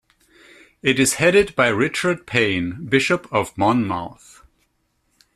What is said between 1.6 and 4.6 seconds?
Richard Pain, Bishop of Monmouth.